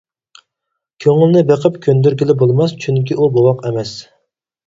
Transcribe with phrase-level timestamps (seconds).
[1.05, 3.93] كۆڭۈلنى بېقىپ كۆندۈرگىلى بولماس، چۈنكى ئۇ بوۋاق ئەمەس.